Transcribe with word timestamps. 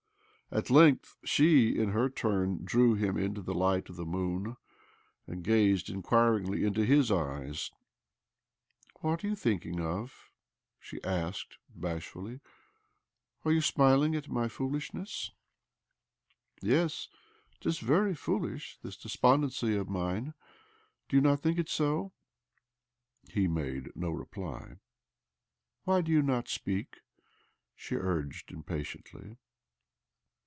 At 0.53 0.69
length 0.69 1.15
she, 1.23 1.69
in 1.79 1.91
her 1.91 2.09
turn, 2.09 2.65
drew 2.65 2.93
him 2.95 3.15
into 3.17 3.41
the 3.41 3.53
light 3.53 3.87
of 3.87 3.95
the 3.95 4.05
moon, 4.05 4.57
and 5.25 5.45
gazed 5.45 5.89
inquiringly 5.89 6.65
into 6.65 6.83
his 6.83 7.09
eyes. 7.09 7.71
25б 8.97 8.99
OBLOMOV 9.01 9.03
"What 9.09 9.23
are 9.23 9.27
you 9.27 9.35
thinkiag 9.37 9.79
of?" 9.79 10.31
she 10.77 11.01
asked 11.05 11.57
bashfully." 11.73 12.41
Are 13.45 13.53
you 13.53 13.61
smiling' 13.61 14.13
at 14.13 14.27
my 14.27 14.49
foolish 14.49 14.93
ness? 14.93 15.31
Yes, 16.61 17.07
'tis 17.61 17.79
very 17.79 18.13
foolish, 18.13 18.77
this 18.83 18.97
despon 18.97 19.45
dency 19.45 19.79
of 19.79 19.87
mine. 19.87 20.33
Do 21.07 21.15
you 21.15 21.21
not 21.21 21.39
think 21.39 21.65
so?" 21.69 22.11
He 23.29 23.47
made 23.47 23.95
no 23.95 24.09
reply." 24.09 24.79
Why 25.85 26.01
do 26.01 26.11
you 26.11 26.21
not 26.21 26.49
speak?" 26.49 26.99
she 27.73 27.95
urged 27.95 28.51
impatiently. 28.51 29.37